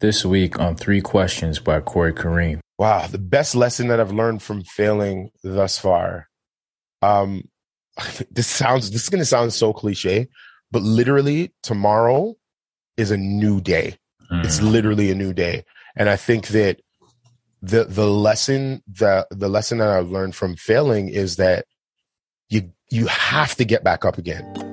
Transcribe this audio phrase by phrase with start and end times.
[0.00, 2.60] This week on Three Questions by Corey Kareem.
[2.78, 6.28] Wow, the best lesson that I've learned from failing thus far.
[7.02, 7.44] Um,
[8.30, 10.28] this sounds this is gonna sound so cliche,
[10.70, 12.34] but literally tomorrow
[12.96, 13.98] is a new day.
[14.32, 14.42] Mm.
[14.42, 15.64] It's literally a new day.
[15.96, 16.80] And I think that
[17.60, 21.66] the the lesson the the lesson that I've learned from failing is that
[22.48, 24.69] you you have to get back up again.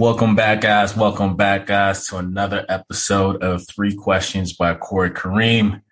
[0.00, 0.96] Welcome back, guys.
[0.96, 5.82] Welcome back, guys, to another episode of Three Questions by Corey Kareem,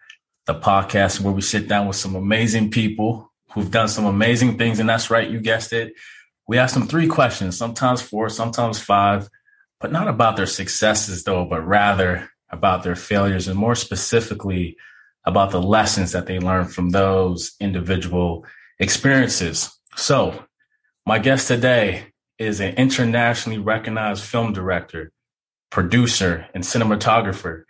[0.47, 4.81] the podcast where we sit down with some amazing people who've done some amazing things.
[4.81, 5.93] And that's right, you guessed it.
[6.47, 9.29] We ask them three questions, sometimes four, sometimes five,
[9.79, 14.79] but not about their successes, though, but rather about their failures and more specifically
[15.27, 18.47] about the lessons that they learned from those individual
[18.79, 19.71] experiences.
[19.97, 20.47] So,
[21.05, 25.11] my guest today is an internationally recognized film director,
[25.71, 27.65] producer, and cinematographer.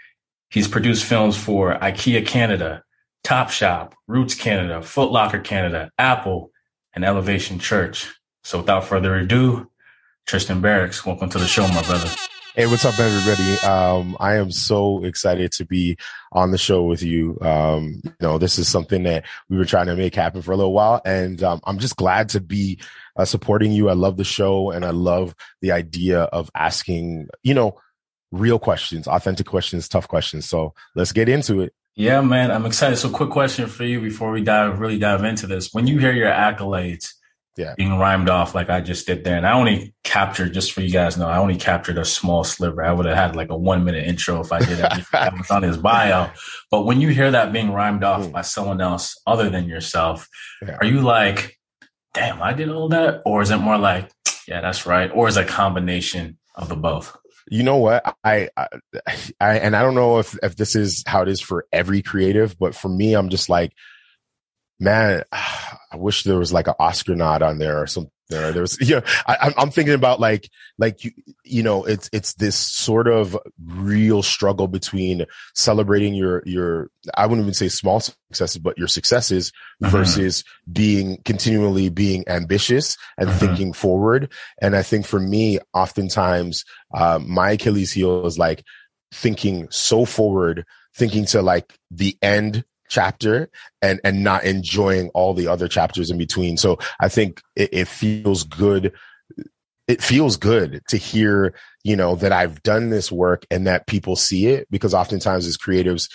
[0.50, 2.82] He's produced films for IKEA Canada,
[3.24, 6.50] Topshop, Roots Canada, Footlocker Canada, Apple,
[6.94, 8.12] and Elevation Church.
[8.44, 9.70] So without further ado,
[10.26, 12.10] Tristan Barrocks, welcome to the show, my brother.
[12.58, 13.56] Hey, what's up, everybody?
[13.60, 15.96] Um, I am so excited to be
[16.32, 17.38] on the show with you.
[17.40, 20.56] Um, you know, this is something that we were trying to make happen for a
[20.56, 22.80] little while, and um, I'm just glad to be
[23.14, 23.88] uh, supporting you.
[23.88, 27.78] I love the show, and I love the idea of asking, you know,
[28.32, 30.48] real questions, authentic questions, tough questions.
[30.48, 31.72] So let's get into it.
[31.94, 32.96] Yeah, man, I'm excited.
[32.96, 36.12] So, quick question for you before we dive really dive into this: When you hear
[36.12, 37.12] your accolades,
[37.58, 37.74] yeah.
[37.76, 39.36] being rhymed off like I just did there.
[39.36, 42.82] And I only captured, just for you guys know, I only captured a small sliver.
[42.84, 45.64] I would have had like a one minute intro if I did that was on
[45.64, 46.30] his bio.
[46.70, 48.32] But when you hear that being rhymed off mm.
[48.32, 50.28] by someone else other than yourself,
[50.62, 50.78] yeah.
[50.80, 51.58] are you like,
[52.14, 53.22] damn, I did all that?
[53.26, 54.10] Or is it more like,
[54.46, 55.10] yeah, that's right?
[55.12, 57.16] Or is it a combination of the both?
[57.50, 58.16] You know what?
[58.22, 58.68] I, I,
[59.40, 62.56] I, and I don't know if, if this is how it is for every creative,
[62.56, 63.72] but for me, I'm just like,
[64.78, 65.24] man,
[65.90, 68.12] I wish there was like an Oscar nod on there or something.
[68.28, 71.12] There, there was, you know, I, I'm thinking about like, like you,
[71.44, 77.44] you know, it's it's this sort of real struggle between celebrating your your I wouldn't
[77.44, 79.96] even say small successes, but your successes uh-huh.
[79.96, 83.38] versus being continually being ambitious and uh-huh.
[83.38, 84.30] thinking forward.
[84.60, 88.62] And I think for me, oftentimes, uh, my Achilles heel is like
[89.12, 93.50] thinking so forward, thinking to like the end chapter
[93.82, 96.56] and and not enjoying all the other chapters in between.
[96.56, 98.92] So i think it, it, feels good.
[99.86, 101.54] It feels good to hear
[101.84, 105.56] you know that i've done this work and that people see it because oftentimes as
[105.56, 106.10] creatives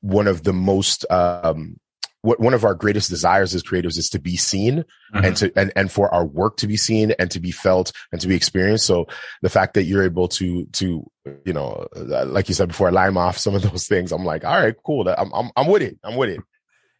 [0.00, 1.78] one of the most um
[2.24, 4.78] what one of our greatest desires as creatives is to be seen
[5.14, 5.24] mm-hmm.
[5.24, 8.20] and to and, and for our work to be seen and to be felt and
[8.20, 9.06] to be experienced so
[9.42, 11.08] the fact that you're able to to
[11.44, 14.58] you know like you said before lime off some of those things i'm like all
[14.58, 16.40] right cool i'm i'm, I'm with it i'm with it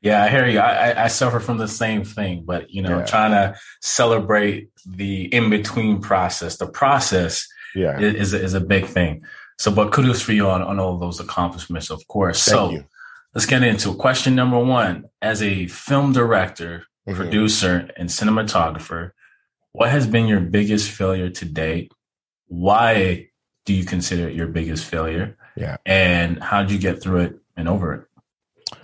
[0.03, 0.59] yeah, I hear you.
[0.59, 3.07] I, I suffer from the same thing, but you know, yeah.
[3.07, 8.85] trying to celebrate the in between process, the process, yeah, is, is, is a big
[8.85, 9.23] thing.
[9.59, 12.45] So, but kudos for you on, on all those accomplishments, of course.
[12.45, 12.85] Thank so, you
[13.35, 15.07] let's get into question number one.
[15.21, 17.17] As a film director, mm-hmm.
[17.17, 19.11] producer, and cinematographer,
[19.73, 21.93] what has been your biggest failure to date?
[22.47, 23.29] Why
[23.65, 25.37] do you consider it your biggest failure?
[25.57, 25.77] Yeah.
[25.85, 28.77] And how did you get through it and over it?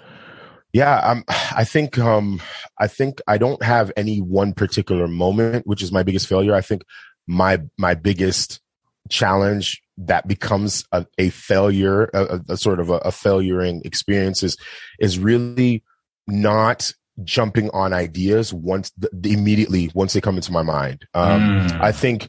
[0.73, 2.41] Yeah, um, I think um,
[2.79, 6.55] I think I don't have any one particular moment which is my biggest failure.
[6.55, 6.83] I think
[7.27, 8.61] my my biggest
[9.09, 14.57] challenge that becomes a, a failure, a, a, sort of a, a failuring experience is,
[14.99, 15.83] is really
[16.27, 21.07] not jumping on ideas once the, immediately once they come into my mind.
[21.15, 21.81] Um, mm.
[21.81, 22.29] I think,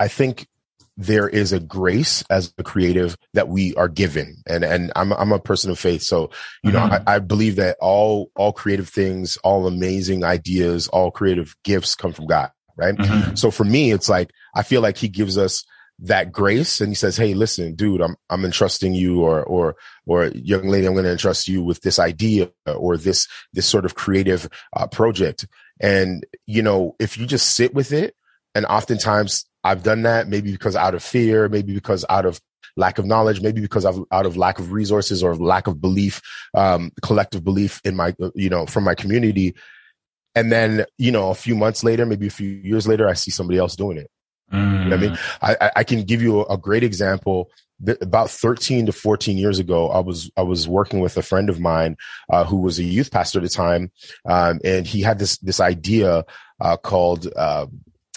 [0.00, 0.48] I think
[0.96, 4.42] there is a grace as a creative that we are given.
[4.46, 6.02] And, and I'm, I'm a person of faith.
[6.02, 6.30] So,
[6.64, 6.88] you mm-hmm.
[6.88, 11.94] know, I, I, believe that all, all creative things, all amazing ideas, all creative gifts
[11.94, 12.50] come from God.
[12.78, 12.94] Right.
[12.94, 13.36] Mm-hmm.
[13.36, 15.64] So for me, it's like, I feel like he gives us
[15.98, 19.76] that grace and he says, Hey, listen, dude, I'm, I'm entrusting you or, or,
[20.06, 23.84] or young lady, I'm going to entrust you with this idea or this, this sort
[23.84, 25.46] of creative uh, project.
[25.80, 28.14] And, you know, if you just sit with it
[28.54, 32.40] and oftentimes I've done that maybe because out of fear, maybe because out of
[32.76, 36.20] lack of knowledge, maybe because of out of lack of resources or lack of belief,
[36.54, 39.54] um, collective belief in my, you know, from my community.
[40.34, 43.30] And then, you know, a few months later, maybe a few years later, I see
[43.30, 44.10] somebody else doing it
[44.52, 44.84] Mm.
[44.84, 45.18] You know I mean, mm.
[45.42, 47.50] I, I can give you a, great example
[48.00, 51.60] about 13 to 14 years ago, I was, I was working with a friend of
[51.60, 51.96] mine,
[52.30, 53.92] uh, who was a youth pastor at the time.
[54.24, 56.24] Um, and he had this, this idea,
[56.60, 57.66] uh, called, uh,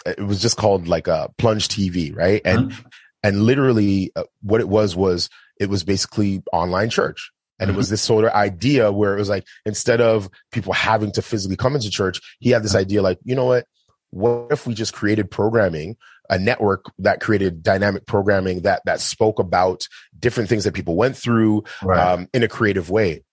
[0.05, 2.41] it was just called like a plunge TV, right?
[2.45, 2.87] And, mm-hmm.
[3.21, 5.29] and literally uh, what it was, was
[5.59, 7.31] it was basically online church.
[7.59, 7.93] And it was mm-hmm.
[7.93, 11.75] this sort of idea where it was like, instead of people having to physically come
[11.75, 12.79] into church, he had this mm-hmm.
[12.79, 13.65] idea like, you know what?
[14.11, 15.97] What if we just created programming
[16.29, 21.17] a network that created dynamic programming that that spoke about different things that people went
[21.17, 21.99] through right.
[21.99, 23.23] um, in a creative way.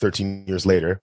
[0.00, 1.00] Thirteen years later,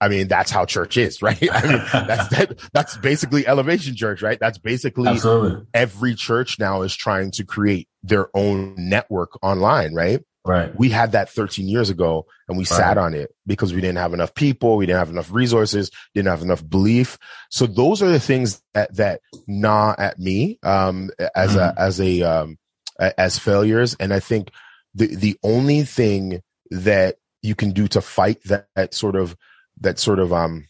[0.00, 1.38] I mean, that's how church is, right?
[1.52, 4.38] I mean, that's that, that's basically elevation church, right?
[4.40, 5.66] That's basically Absolutely.
[5.74, 10.20] every church now is trying to create their own network online, right?
[10.46, 10.74] Right.
[10.78, 12.68] We had that 13 years ago and we right.
[12.68, 14.76] sat on it because we didn't have enough people.
[14.76, 17.18] We didn't have enough resources, didn't have enough belief.
[17.50, 21.58] So those are the things that, that gnaw at me, um, as mm-hmm.
[21.58, 22.58] a, as a, um,
[22.98, 23.96] as failures.
[23.98, 24.50] And I think
[24.94, 29.36] the, the only thing that you can do to fight that, that sort of,
[29.80, 30.68] that sort of, um,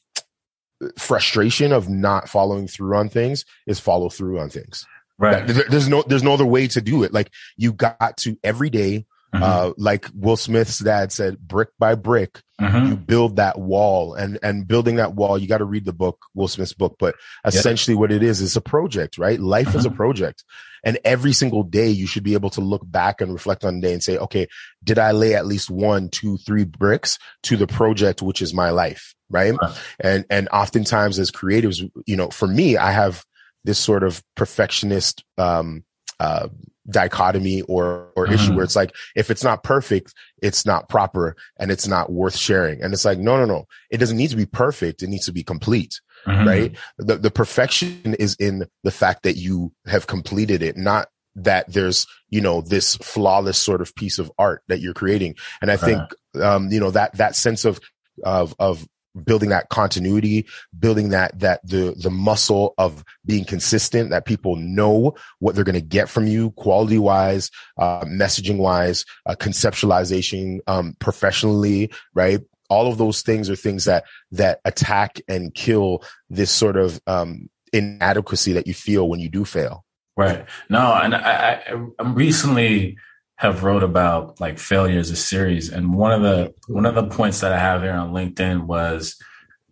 [0.98, 4.86] frustration of not following through on things is follow through on things.
[5.18, 5.46] Right.
[5.46, 7.12] There's no, there's no other way to do it.
[7.12, 9.42] Like you got to every day Mm-hmm.
[9.42, 12.86] Uh, like Will Smith's dad said, brick by brick, mm-hmm.
[12.86, 16.18] you build that wall and, and building that wall, you got to read the book,
[16.34, 19.38] Will Smith's book, but essentially what it is, is a project, right?
[19.38, 19.78] Life mm-hmm.
[19.78, 19.96] is a mm-hmm.
[19.96, 20.44] project.
[20.84, 23.86] And every single day you should be able to look back and reflect on the
[23.86, 24.46] day and say, okay,
[24.84, 28.70] did I lay at least one, two, three bricks to the project, which is my
[28.70, 29.14] life?
[29.28, 29.54] Right.
[29.60, 29.76] right.
[29.98, 33.24] And, and oftentimes as creatives, you know, for me, I have
[33.64, 35.84] this sort of perfectionist, um,
[36.20, 36.48] uh,
[36.90, 38.34] dichotomy or or mm-hmm.
[38.34, 42.36] issue where it's like if it's not perfect it's not proper and it's not worth
[42.36, 42.82] sharing.
[42.82, 43.64] And it's like no no no.
[43.90, 45.02] It doesn't need to be perfect.
[45.02, 46.48] It needs to be complete mm-hmm.
[46.48, 46.76] right?
[46.98, 52.06] The the perfection is in the fact that you have completed it not that there's
[52.30, 55.34] you know this flawless sort of piece of art that you're creating.
[55.60, 56.00] And i think
[56.40, 57.80] um you know that that sense of
[58.24, 58.86] of of
[59.24, 60.46] building that continuity,
[60.78, 65.74] building that, that the, the muscle of being consistent that people know what they're going
[65.74, 72.40] to get from you quality wise, uh, messaging wise, uh, conceptualization, um, professionally, right?
[72.68, 77.48] All of those things are things that, that attack and kill this sort of, um,
[77.72, 79.84] inadequacy that you feel when you do fail.
[80.16, 80.46] Right.
[80.70, 82.96] No, and I, I, I'm recently,
[83.36, 87.06] have wrote about like failure as a series, and one of the one of the
[87.06, 89.20] points that I have here on LinkedIn was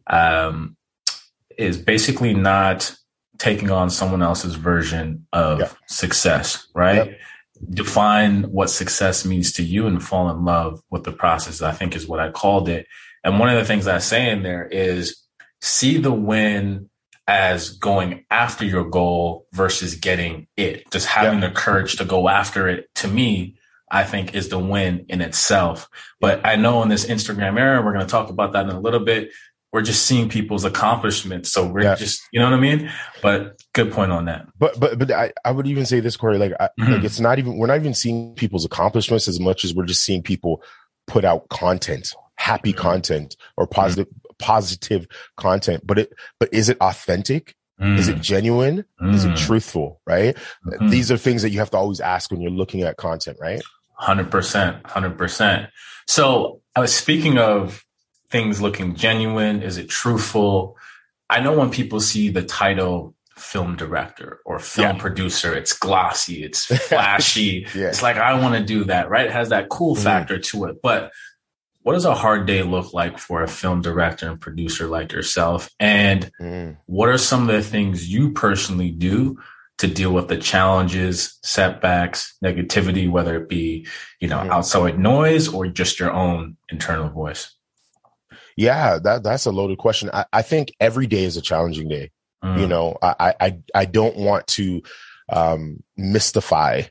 [0.07, 0.77] um,
[1.57, 2.95] is basically not
[3.39, 5.77] taking on someone else's version of yep.
[5.89, 7.07] success, right?
[7.07, 7.19] Yep.
[7.71, 11.63] Define what success means to you and fall in love with the process.
[11.63, 12.87] I think is what I called it.
[13.23, 15.23] And one of the things I say in there is
[15.63, 16.91] see the win
[17.27, 20.91] as going after your goal versus getting it.
[20.91, 21.49] Just having yeah.
[21.49, 23.57] the courage to go after it to me,
[23.91, 25.89] I think is the win in itself.
[26.21, 28.81] But I know in this Instagram era, we're going to talk about that in a
[28.81, 29.31] little bit.
[29.73, 31.51] We're just seeing people's accomplishments.
[31.51, 31.95] So we're yeah.
[31.97, 32.91] just, you know what I mean?
[33.23, 34.47] But good point on that.
[34.59, 36.93] But, but, but I, I would even say this, Corey, like, I, mm-hmm.
[36.93, 40.05] like it's not even, we're not even seeing people's accomplishments as much as we're just
[40.05, 40.63] seeing people
[41.07, 42.83] put out content, happy mm-hmm.
[42.83, 44.07] content or positive,
[44.39, 47.55] positive content, but it, but is it authentic?
[47.81, 47.99] Mm.
[47.99, 48.23] Is it mm.
[48.23, 48.85] genuine?
[49.03, 49.15] Mm.
[49.15, 49.37] Is it mm.
[49.37, 50.01] truthful?
[50.07, 50.37] Right?
[50.67, 50.89] Mm-hmm.
[50.89, 53.63] These are things that you have to always ask when you're looking at content, right?
[53.95, 55.71] Hundred percent, hundred percent.
[56.07, 57.85] So, I was speaking of
[58.29, 59.63] things looking genuine.
[59.63, 60.77] Is it truthful?
[61.31, 65.01] I know when people see the title film director or film yeah.
[65.01, 67.67] producer, it's glossy, it's flashy.
[67.75, 67.89] yeah.
[67.89, 69.27] It's like I want to do that, right?
[69.27, 70.03] It has that cool mm.
[70.03, 70.45] factor mm.
[70.45, 71.11] to it, but
[71.85, 75.69] what does a hard day look like for a film director and producer like yourself?
[75.79, 76.79] And mm.
[76.87, 79.39] what are some of the things you personally do
[79.77, 83.87] to deal with the challenges, setbacks, negativity, whether it be,
[84.19, 84.49] you know, mm.
[84.49, 87.55] outside noise or just your own internal voice?
[88.57, 90.09] Yeah, that that's a loaded question.
[90.11, 92.13] I, I think every day is a challenging day.
[92.43, 92.61] Mm.
[92.61, 94.81] You know, I, I I don't want to
[95.29, 96.83] um, mystify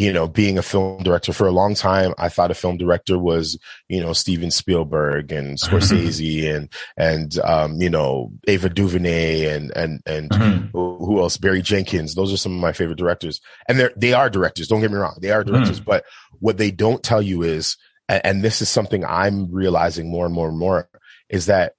[0.00, 3.18] you know, being a film director for a long time, I thought a film director
[3.18, 5.76] was, you know, Steven Spielberg and mm-hmm.
[5.76, 10.68] Scorsese and, and, um, you know, Ava DuVernay and, and, and mm-hmm.
[10.70, 11.36] who else?
[11.36, 12.14] Barry Jenkins.
[12.14, 13.42] Those are some of my favorite directors.
[13.68, 14.68] And they're, they are directors.
[14.68, 15.18] Don't get me wrong.
[15.20, 15.90] They are directors, mm-hmm.
[15.90, 16.04] but
[16.38, 17.76] what they don't tell you is,
[18.08, 20.88] and, and this is something I'm realizing more and more and more
[21.28, 21.74] is that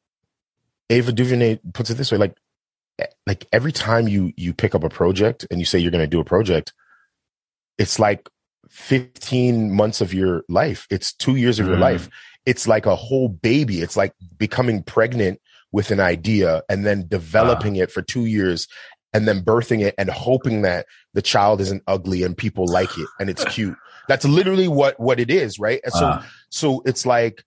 [0.92, 2.38] Ava DuVernay puts it this way, like,
[3.25, 6.08] like every time you, you pick up a project and you say you're going to
[6.08, 6.72] do a project,
[7.82, 8.30] it's like
[8.70, 10.86] 15 months of your life.
[10.92, 11.70] It's two years of mm.
[11.70, 12.10] your life.
[12.46, 13.82] It's like a whole baby.
[13.82, 17.82] It's like becoming pregnant with an idea and then developing wow.
[17.82, 18.68] it for two years
[19.14, 20.86] and then birthing it and hoping that
[21.16, 23.76] the child isn't ugly and people like it and it's cute.
[24.08, 25.82] That's literally what what it is, right?
[25.84, 27.44] And so Uh, so it's like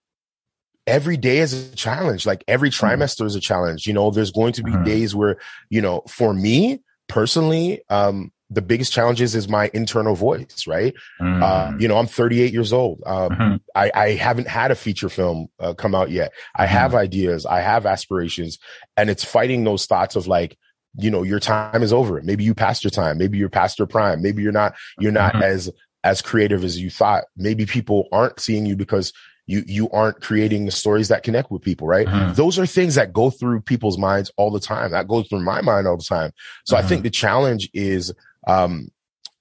[0.86, 2.26] every day is a challenge.
[2.26, 2.86] Like every Mm-hmm.
[2.86, 3.86] trimester is a challenge.
[3.86, 4.84] You know, there's going to be Mhm.
[4.84, 5.36] days where,
[5.70, 10.94] you know, for me personally, um, the biggest challenges is my internal voice, right?
[11.20, 13.02] mm, Uh, you know, I'm 38 years old.
[13.06, 16.32] Um, mhm, I, I haven't had a feature film uh, come out yet.
[16.56, 16.68] I Mhm.
[16.68, 17.44] have ideas.
[17.46, 18.58] I have aspirations
[18.96, 20.56] and it's fighting those thoughts of like,
[20.96, 22.20] you know, your time is over.
[22.22, 23.18] Maybe you passed your time.
[23.18, 24.22] Maybe you're past your prime.
[24.22, 25.42] Maybe you're not, you're not Mhm.
[25.42, 25.70] as,
[26.04, 27.24] as creative as you thought.
[27.36, 29.12] Maybe people aren't seeing you because
[29.46, 32.08] you, you aren't creating the stories that connect with people, right?
[32.08, 34.92] mhm, Those are things that go through people's minds all the time.
[34.92, 36.32] That goes through my mind all the time.
[36.64, 36.88] So I Mhm.
[36.88, 38.12] think the challenge is,
[38.46, 38.88] um,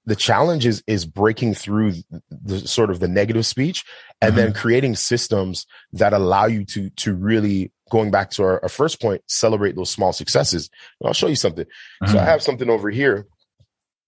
[0.06, 1.94] the challenge is, is breaking through
[2.30, 3.86] the sort of the negative speech
[4.22, 8.70] and then creating systems that allow you to, to really going back to our, our
[8.70, 10.70] first point, celebrate those small successes.
[11.00, 11.66] And I'll show you something.
[12.08, 12.26] So I mhm.
[12.26, 13.28] have something over here,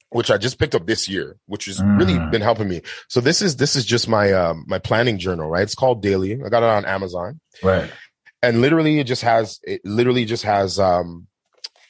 [0.10, 2.32] which I just picked up this year, which has really Mm.
[2.32, 2.82] been helping me.
[3.08, 5.64] So this is, this is just my, um, my planning journal, right?
[5.64, 6.34] It's called daily.
[6.44, 7.90] I got it on Amazon right.
[8.42, 11.28] and literally it just has, it literally just has, um,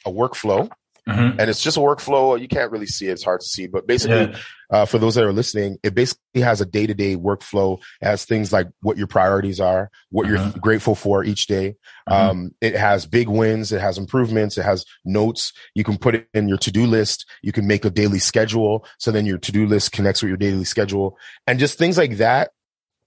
[0.04, 0.70] a workflow
[1.08, 1.36] Mhm.
[1.38, 2.40] and it's just a workflow.
[2.40, 3.12] You can't really see it.
[3.12, 4.38] It's hard to see, but basically, Yeah.
[4.70, 7.78] uh, for those that are listening, it basically has a day to day workflow.
[8.02, 10.60] It has things like what your priorities are, what you're Mhm.
[10.60, 11.76] grateful for each day.
[12.08, 12.12] Mhm.
[12.12, 13.70] Um, it has big wins.
[13.70, 14.58] It has improvements.
[14.58, 15.52] It has notes.
[15.76, 17.24] You can put it in your to do list.
[17.40, 18.84] You can make a daily schedule.
[18.98, 22.16] So then your to do list connects with your daily schedule and just things like
[22.16, 22.50] that.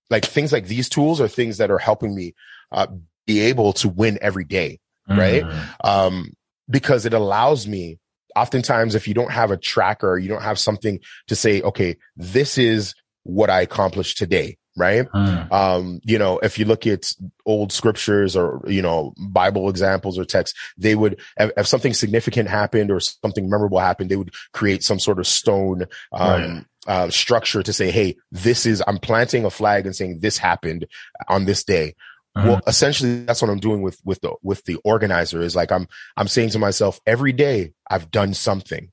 [0.09, 2.33] Like things like these tools are things that are helping me,
[2.71, 2.87] uh,
[3.27, 5.43] be able to win every day right?
[5.43, 5.65] Mhm.
[5.83, 6.33] um,
[6.69, 7.99] because it allows me
[8.35, 12.57] oftentimes if you don't have a tracker, you don't have something to say, okay, this
[12.57, 14.57] is what I accomplished today.
[14.77, 15.09] Right.
[15.11, 15.51] Mhm.
[15.51, 17.11] Um, you know, if you look at
[17.45, 22.47] old scriptures or, you know, Bible examples or texts, they would, if, if something significant
[22.47, 27.61] happened or something memorable happened, they would create some sort of stone, um, uh, structure
[27.61, 30.87] to say, Hey, this is, I'm planting a flag and saying this happened
[31.27, 31.95] on this day.
[32.37, 32.45] Mhm.
[32.47, 35.87] Well, essentially that's what I'm doing with, with the, with the organizer is like, I'm,
[36.15, 38.91] I'm saying to myself every day I've done something.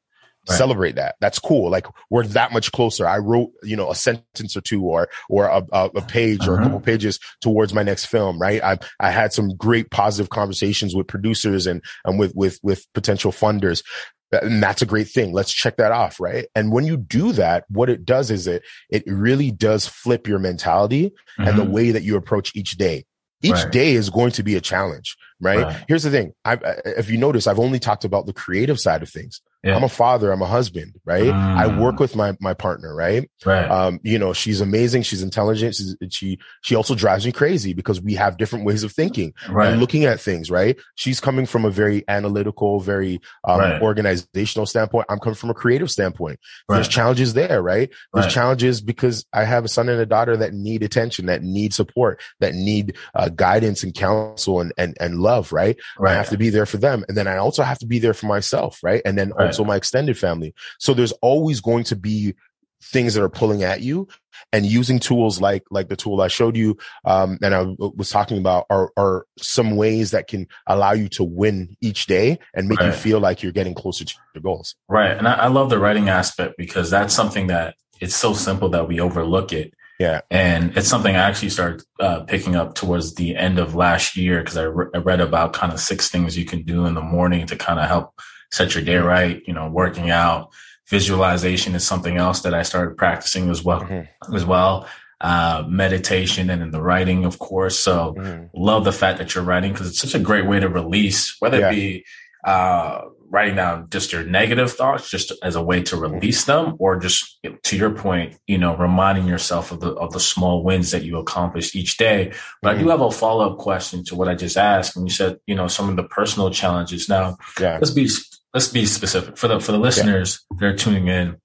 [0.48, 0.58] Right.
[0.58, 1.16] Celebrate that.
[1.20, 1.70] That's cool.
[1.70, 3.06] Like we're that much closer.
[3.06, 6.54] I wrote, you know, a sentence or two or, or a, a, a page or
[6.54, 6.62] a Mhm.
[6.62, 8.38] couple pages towards my next film.
[8.38, 8.62] Right.
[8.62, 13.32] I, I had some great positive conversations with producers and, and with, with, with potential
[13.32, 13.82] funders.
[14.30, 15.32] And that's a great thing.
[15.32, 16.20] Let's check that off.
[16.20, 16.46] Right.
[16.54, 20.38] And when you do that, what it does is it, it really does flip your
[20.38, 21.70] mentality and the Mhm.
[21.70, 23.04] way that you approach each day.
[23.46, 23.72] Each Right.
[23.72, 25.62] day is going to be a challenge, right?
[25.64, 25.84] Right.
[25.88, 26.32] Here's the thing.
[26.44, 29.40] I, if you notice, I've only talked about the creative side of things.
[29.64, 29.74] Yeah.
[29.74, 30.30] I'm a father.
[30.30, 31.28] I'm a husband, right?
[31.28, 31.80] I Mm.
[31.80, 33.28] work with my, my partner, right?
[33.44, 33.68] right.
[33.68, 35.02] Um, you know, she's amazing.
[35.02, 35.74] She's intelligent.
[35.74, 39.70] She's, she, she also drives me crazy because we have different ways of thinking right.
[39.72, 40.76] and looking at things, right?
[40.94, 43.82] She's coming from a very analytical, very, um, Right.
[43.82, 45.06] organizational standpoint.
[45.08, 46.38] I'm coming from a creative standpoint.
[46.68, 47.90] There's challenges there, right?
[48.14, 51.74] There's challenges because I have a son and a daughter that need attention, that need
[51.74, 55.76] support, that need uh, guidance and counsel and, and, and love, right?
[56.06, 56.98] I have to be there for them.
[57.08, 59.02] And then I also have to be there for myself, right?
[59.06, 59.46] And then Right.
[59.46, 60.50] also my extended family.
[60.78, 62.34] So there's always going to be
[62.82, 64.06] things that are pulling at you
[64.52, 68.10] and using tools like like the tool I showed you um and I w- was
[68.10, 72.68] talking about are are some ways that can allow you to win each day and
[72.68, 74.76] make you feel like you're getting closer to your goals.
[74.88, 75.16] Right.
[75.18, 78.86] And I, I love the writing aspect because that's something that it's so simple that
[78.88, 79.72] we overlook it.
[79.98, 80.20] Yeah.
[80.30, 84.40] And it's something I actually started uh, picking up towards the end of last year
[84.40, 87.00] because I, re- I read about kind of six things you can do in the
[87.00, 88.12] morning to kind of help
[88.52, 89.42] set your day right.
[89.46, 90.52] You know, working out,
[90.90, 94.06] visualization is something else that I started practicing as well, Mhm.
[94.34, 94.86] as well.
[95.20, 97.78] Uh, meditation and in the writing, of course.
[97.78, 98.50] So Mhm.
[98.54, 101.58] love the fact that you're writing because it's such a great way to release, whether
[101.58, 101.68] Yeah.
[101.70, 102.04] it be
[102.44, 106.98] uh, writing down just your negative thoughts, just as a way to release them, or
[106.98, 111.02] just to your point, you know, reminding yourself of the of the small wins that
[111.04, 112.32] you accomplish each day.
[112.62, 115.12] But I do have a follow up question to what I just asked, and you
[115.12, 117.08] said, you know, some of the personal challenges.
[117.08, 117.74] Now, Yeah.
[117.74, 118.08] let's be
[118.54, 121.36] let's be specific for the for the listeners that are tuning in.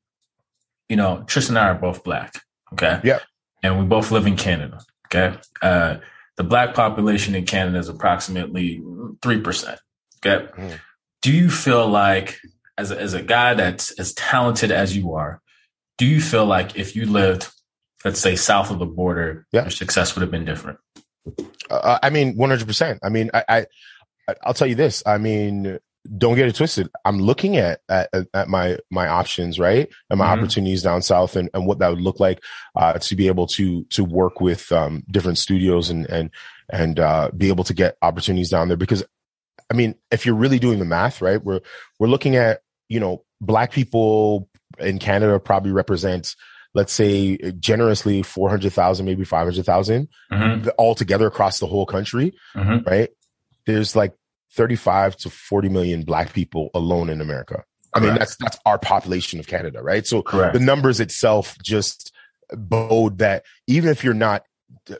[0.90, 2.34] You know, Tristan and I are both black.
[2.74, 3.00] Okay.
[3.04, 3.20] Yeah.
[3.64, 4.80] And we both live in Canada.
[5.08, 5.38] Okay.
[5.62, 5.98] Uh,
[6.38, 8.82] the black population in Canada is approximately
[9.22, 9.80] three percent.
[10.26, 10.48] Okay.
[10.58, 10.80] Mm.
[11.22, 12.40] Do you feel like,
[12.78, 15.42] as a, as a guy that's as talented as you are,
[15.98, 17.48] do you feel like if you lived,
[18.04, 19.62] let's say, south of the border, Yeah.
[19.64, 20.80] your success would have been different?
[21.70, 23.00] Uh, I mean, 100%.
[23.04, 23.66] I mean, I, I,
[24.44, 25.04] I'll tell you this.
[25.06, 25.78] I mean,
[26.18, 26.90] don't get it twisted.
[27.06, 29.88] I'm looking at, at, at my, my options, right?
[30.10, 30.40] And my Mhm.
[30.40, 32.42] opportunities down south and, and what that would look like,
[32.76, 36.32] uh, to be able to, to work with, um, different studios and, and,
[36.72, 39.04] and, uh, be able to get opportunities down there because
[39.72, 41.62] I mean, if you're really doing the math, right, we're,
[41.98, 42.60] we're looking at
[42.92, 46.36] you know, black people in Canada probably represents,
[46.74, 50.70] let's say, generously 400,000, maybe 500,000 Mhm.
[50.78, 52.86] altogether across the whole country, Mhm.
[52.86, 53.10] right?
[53.66, 54.14] There's like
[54.58, 57.64] 35 to 40 million black people alone in America.
[57.94, 60.06] I mean, that's, that's our population of Canada, right?
[60.06, 60.54] So Correct.
[60.54, 62.12] the numbers itself just
[62.52, 64.44] bode that even if you're not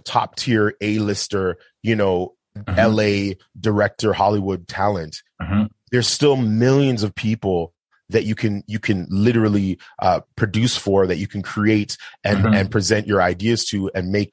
[0.06, 2.78] top tier A-lister, you know, Mhm.
[2.78, 5.70] LA director, Hollywood talent, Mhm.
[5.92, 7.74] there's still millions of people
[8.10, 12.56] that you can you can literally uh, produce for that you can create and Mhm.
[12.56, 14.32] and present your ideas to and make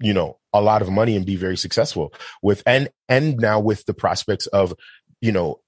[0.00, 3.84] you know a lot of money and be very successful with and and now with
[3.84, 4.72] the prospects of
[5.20, 5.60] you know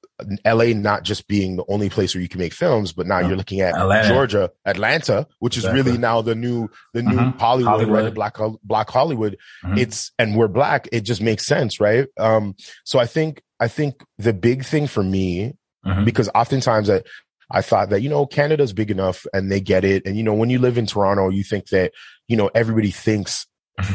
[0.44, 3.28] LA not just being the only place where you can make films, but now Yeah.
[3.28, 4.08] you're looking at Atlanta.
[4.08, 7.38] Georgia, Atlanta, which is really now the new the new Mhm.
[7.38, 8.04] Hollywood, Hollywood.
[8.04, 8.14] right?
[8.14, 9.78] Black black Hollywood Mhm.
[9.78, 14.02] it's and we're black it just makes sense right um so i think i think
[14.18, 15.54] the big thing for me
[15.86, 16.04] Mhm.
[16.04, 17.02] because oftentimes i
[17.50, 20.34] i thought that you know canada's big enough and they get it and you know
[20.34, 21.92] when you live in toronto you think that
[22.28, 23.46] you know everybody thinks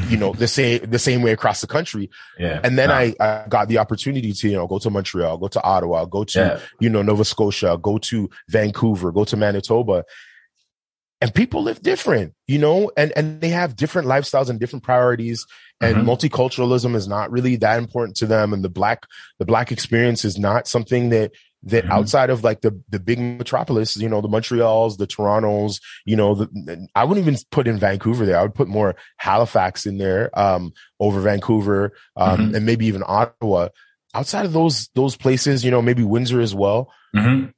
[0.10, 2.60] you know the same the same way across the country yeah.
[2.64, 2.96] and then No.
[2.96, 6.24] I, I got the opportunity to you know go to montreal go to ottawa go
[6.24, 6.60] to yeah.
[6.80, 10.04] you know, Nova Scotia, go to Vancouver, go to Manitoba.
[11.22, 15.46] And people live different, you know, and, and they have different lifestyles and different priorities.
[15.82, 16.06] And Mhm.
[16.06, 18.54] multiculturalism is not really that important to them.
[18.54, 19.06] And the black,
[19.40, 21.32] the black experience is not something that,
[21.66, 21.90] that Mhm.
[21.92, 26.36] outside of like the, the big metropolis, you know, the Montreals, the Torontos, you know,
[26.36, 28.38] the, I wouldn't even put in Vancouver there.
[28.38, 32.56] I would put more Halifax in there, um, over Vancouver, um, Mhm.
[32.58, 33.70] and maybe even Ottawa.
[34.14, 37.52] Outside of those, those places, you know, maybe Windsor as well Mhm.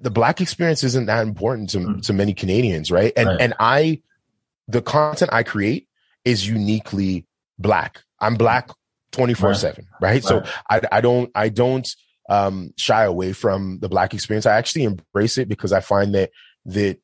[0.00, 2.02] the black experience isn't that important to, Mm.
[2.02, 3.12] to many Canadians, right?
[3.16, 3.40] And Right.
[3.40, 4.02] and I
[4.68, 5.88] the content I create
[6.24, 7.26] is uniquely
[7.58, 8.02] black.
[8.20, 8.70] I'm black
[9.10, 10.22] 24/7, right?
[10.22, 11.88] So I I don't I don't
[12.30, 14.46] um shy away from the black experience.
[14.46, 16.30] I actually embrace it because I find that
[16.64, 16.98] that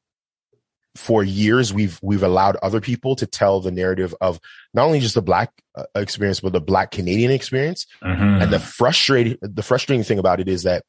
[0.95, 4.41] for years we've we've allowed other people to tell the narrative of
[4.73, 8.43] not only just the black uh, experience but the black Canadian experience Mhm.
[8.43, 10.85] and the frustrating the frustrating thing about it is that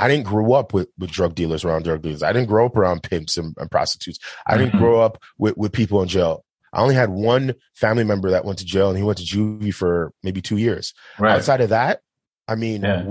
[0.00, 2.22] I didn't grow up with, with drug dealers around drug dealers.
[2.22, 4.18] I didn't grow up around pimps and, and prostitutes.
[4.46, 4.78] I didn't Mhm.
[4.78, 6.44] grow up with, with people in jail.
[6.72, 9.72] I only had one family member that went to jail and he went to juvie
[9.72, 10.94] for maybe two years.
[11.18, 11.36] right.
[11.36, 12.00] Outside of that,
[12.48, 13.08] I mean, Yeah.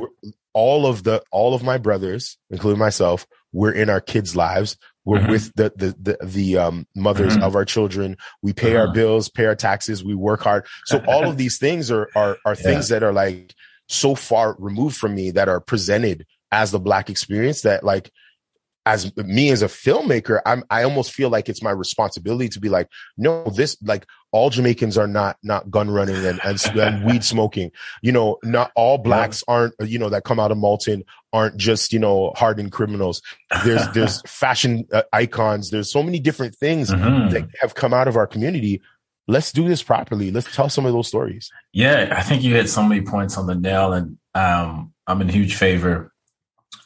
[0.54, 4.78] All of the, all of my brothers, including myself, we're in our kids' lives.
[5.06, 5.28] We're Mhm.
[5.30, 7.42] with the, the, the, the, um, mothers Mhm.
[7.42, 8.18] of our children.
[8.42, 8.94] We pay our Uh-huh.
[8.94, 10.04] bills, pay our taxes.
[10.04, 10.66] We work hard.
[10.86, 12.64] So all of these things are, are, are Yeah.
[12.64, 13.54] things that are like
[13.90, 18.12] so far removed from me that are presented as the black experience that like,
[18.86, 22.70] as me as a filmmaker, I'm, I almost feel like it's my responsibility to be
[22.70, 27.24] like, no, this, like all Jamaicans are not, not gun running and, and, and weed
[27.24, 27.72] smoking.
[28.02, 31.94] You know, not all blacks aren't, you know, that come out of Malton aren't just,
[31.94, 33.22] you know, hardened criminals.
[33.64, 35.70] There's, there's fashion uh, icons.
[35.70, 37.32] There's so many different things Mhm.
[37.32, 38.82] that have come out of our community.
[39.28, 40.32] Let's do this properly.
[40.32, 41.50] Let's tell some of those stories.
[41.72, 45.30] Yeah, I think you hit so many points on the nail, and um, I'm in
[45.30, 46.13] huge favor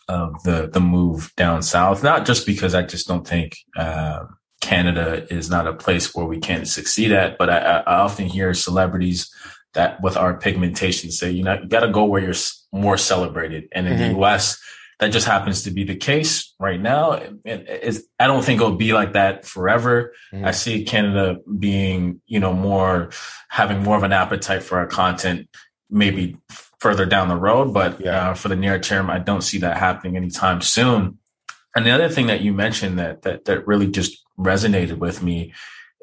[0.07, 2.03] of the the move down south.
[2.03, 4.25] Not just because I just don't think uh,
[4.61, 8.53] Canada is not a place where we can succeed at, but I, I often hear
[8.53, 9.31] celebrities
[9.73, 12.33] that with our pigmentation say, you know, you got to go where you're
[12.71, 13.97] more celebrated, and in Mhm.
[13.99, 14.59] the U.S.
[14.99, 17.11] That just happens to be the case right now.
[17.45, 17.69] And
[18.19, 20.11] I don't think it'll be like that forever.
[20.33, 20.43] Mhm.
[20.43, 23.11] I see Canada being, you know, more
[23.47, 25.49] having more of an appetite for our content,
[25.91, 26.37] maybe
[26.79, 27.73] further down the road.
[27.73, 28.29] But Yeah.
[28.29, 31.17] uh, for the near term, I don't see that happening anytime soon.
[31.75, 35.53] And the other thing that you mentioned that that that really just resonated with me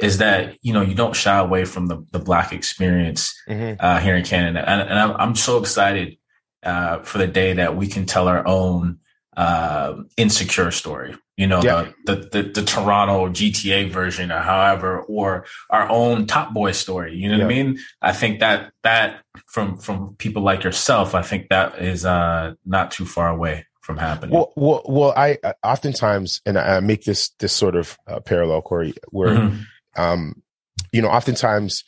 [0.00, 3.76] is that you know you don't shy away from the the black experience Mhm.
[3.80, 6.16] uh, here in Canada, and, and I'm, I'm so excited
[6.64, 8.98] uh, for the day that we can tell our own
[9.36, 11.14] uh, insecure story.
[11.36, 11.88] You know, Yeah.
[12.06, 17.16] the, the the the Toronto GTA version, or however, or our own Top Boy story.
[17.16, 17.78] You know what I mean?
[18.00, 22.92] I think that that from from people like yourself, I think that is uh, not
[22.92, 24.34] too far away from happening.
[24.34, 28.94] Well, well, well, I oftentimes, and I make this, this sort of uh, parallel, Corey,
[29.10, 29.66] where, Mhm.
[29.96, 30.42] um,
[30.92, 31.84] you know, oftentimes,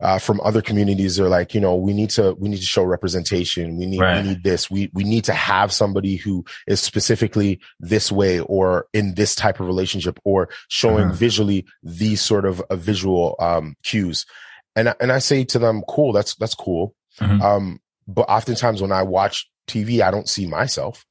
[0.00, 2.84] uh, from other communities, they're like, you know, we need to, we need to show
[2.84, 3.78] representation.
[3.78, 4.22] We need, Right.
[4.22, 4.70] we need this.
[4.70, 9.58] We, we need to have somebody who is specifically this way or in this type
[9.60, 11.14] of relationship or showing Mhm.
[11.14, 14.26] visually these sort of uh, visual, um, cues.
[14.74, 16.94] And, I- and I say to them, cool, that's, that's cool.
[17.20, 17.40] Mhm.
[17.40, 21.04] Um, but oftentimes when I watch TV, I don't see myself.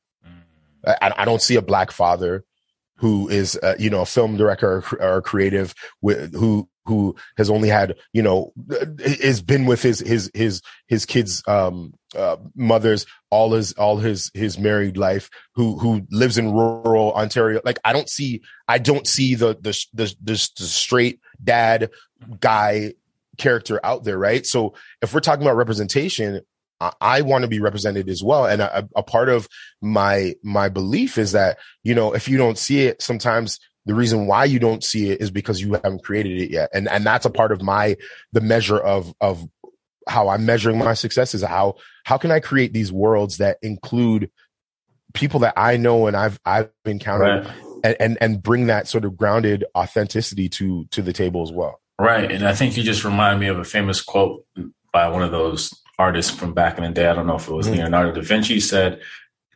[0.87, 2.43] I, I don't see a black father
[2.97, 7.49] who is, uh, you know, a film director or, or creative with, who who has
[7.49, 8.53] only had, you know,
[9.21, 14.31] has been with his, his, his, his kids, um, uh, mothers all his, all his,
[14.33, 17.61] his married life, who, who lives in rural Ontario.
[17.65, 21.89] Like, I don't see, I don't see the, the, the, the, straight dad
[22.39, 22.93] guy
[23.37, 24.45] character out there, right?
[24.45, 26.41] So if we're talking about representation,
[26.79, 28.45] I, I want to be represented as well.
[28.45, 29.47] And a, a part of
[29.81, 34.27] my my belief is that you know if you don't see it, sometimes the reason
[34.27, 37.25] why you don't see it is because you haven't created it yet, and and that's
[37.25, 37.97] a part of my
[38.31, 39.47] the measure of of
[40.07, 44.29] how I'm measuring my success is how how can I create these worlds that include
[45.13, 47.45] people that I know and I've I've encountered.
[47.45, 47.55] Right.
[47.83, 51.79] And, and and bring that sort of grounded authenticity to to the table as well.
[51.99, 52.31] Right.
[52.31, 54.43] And I think you just remind me of a famous quote
[54.91, 57.07] by one of those artists from back in the day.
[57.07, 57.77] I don't know if it was mm-hmm.
[57.77, 59.01] Leonardo da Vinci said,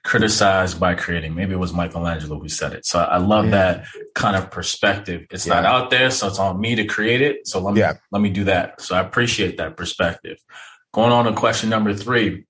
[0.03, 1.35] criticized by creating.
[1.35, 2.85] Maybe it was Michelangelo who said it.
[2.85, 3.51] So I love yeah.
[3.51, 3.85] that
[4.15, 5.25] kind of perspective.
[5.31, 5.55] It's yeah.
[5.55, 7.47] not out there, so it's on me to create it.
[7.47, 7.93] So let me yeah.
[8.11, 8.81] let me do that.
[8.81, 10.37] So I appreciate that perspective.
[10.93, 12.45] Going on to question number three.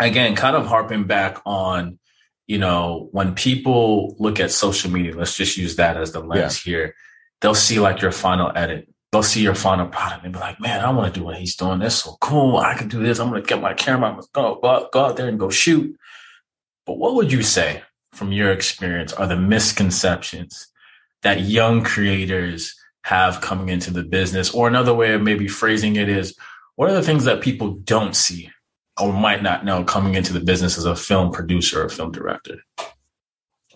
[0.00, 1.98] Again, kind of harping back on,
[2.46, 6.62] you know, when people look at social media, let's just use that as the lens
[6.62, 6.94] here.
[7.40, 10.84] They'll see like your final edit they'll see your final product and be like, man,
[10.84, 11.78] I want to do what he's doing.
[11.78, 12.58] That's so cool.
[12.58, 13.18] I can do this.
[13.18, 14.08] I'm going to get my camera.
[14.08, 15.98] I'm going to go, go, go out there and go shoot.
[16.88, 20.68] But what would you say from your experience are the misconceptions
[21.20, 24.54] that young creators have coming into the business?
[24.54, 26.34] Or another way of maybe phrasing it is,
[26.76, 28.50] what are the things that people don't see
[28.98, 32.56] or might not know coming into the business as a film producer or film director?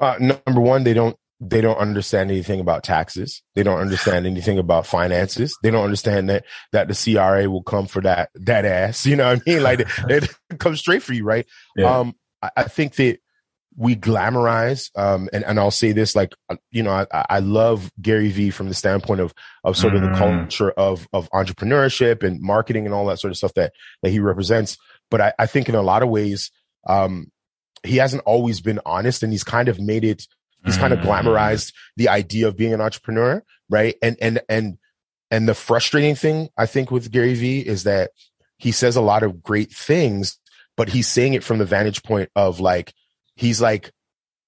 [0.00, 3.42] Uh, number one, they don't they don't understand anything about taxes.
[3.56, 5.54] They don't understand anything about finances.
[5.62, 9.04] They don't understand that that the CRA will come for that that ass.
[9.12, 9.62] You know what I mean?
[9.62, 11.44] Like it, it comes straight for you, right?
[11.76, 11.98] Yeah.
[11.98, 13.18] Um, I, I, think that
[13.76, 17.90] we glamorize, um, and and I'll say this, like uh, you know, I, I love
[18.00, 19.32] Gary Vee from the standpoint of
[19.64, 20.18] of sort of the mm.
[20.18, 24.18] culture of of entrepreneurship and marketing and all that sort of stuff that that he
[24.18, 24.76] represents.
[25.10, 26.50] But I, I think in a lot of ways,
[26.86, 27.30] um,
[27.82, 30.26] he hasn't always been honest, and he's kind of made it
[30.64, 31.04] He's kind of mm.
[31.04, 33.96] glamorized the idea of being an entrepreneur, right?
[34.02, 34.78] And and and
[35.30, 38.12] and the frustrating thing I think with Gary Vee is that
[38.58, 40.38] he says a lot of great things,
[40.76, 42.92] but he's saying it from the vantage point of like
[43.36, 43.92] he's like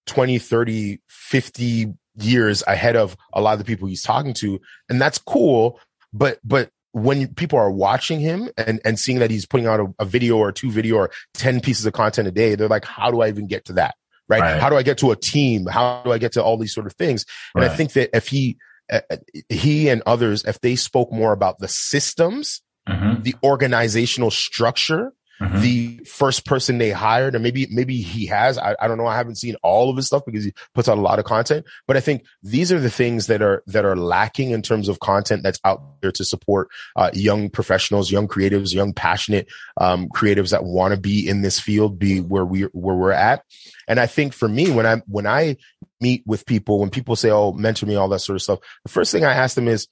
[0.07, 5.01] 20, 30, 50 years ahead of a lot of the people he's talking to, and
[5.01, 5.81] that's cool,
[6.13, 9.93] but but when people are watching him and, and seeing that he's putting out a,
[9.99, 13.11] a, video or two video or 10 pieces of content a day, they're like, how
[13.11, 13.97] do I even get to that?
[14.29, 14.41] right?
[14.41, 14.61] right?
[14.61, 15.67] How do I get to a team?
[15.67, 17.25] How do I get to all these sort of things?
[17.55, 17.71] And right.
[17.71, 18.59] I think that if he,
[18.93, 19.01] uh,
[19.49, 23.23] he and others, if they spoke more about the systems, mm-hmm.
[23.23, 25.61] the organizational structure, Mm-hmm.
[25.63, 28.57] the first person they hired, and maybe maybe he has.
[28.57, 29.07] I, I don't know.
[29.07, 31.67] I haven't seen all of his stuff because he puts out a lot of content.
[31.89, 35.01] But I think these are the things that are that are lacking in terms of
[35.01, 39.49] content that's out there to support uh, young professionals, young creatives, young passionate
[39.81, 43.43] um, creatives that want to be in this field, be where we where we're at.
[43.89, 45.57] And I think for me, when I when I
[46.01, 48.91] meet with people, when people say, "Oh, mentor me," all that sort of stuff, the
[48.91, 49.89] first thing I ask them is,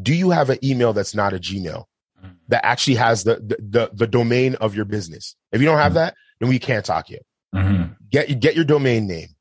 [0.00, 1.86] "Do you have an email that's not a Gmail?"
[2.48, 5.36] That actually has the, the, the the domain of your business.
[5.52, 5.96] If you don't have mm-hmm.
[5.96, 7.22] that, then we can't talk yet.
[7.54, 7.92] Mm-hmm.
[8.10, 9.33] Get get your domain name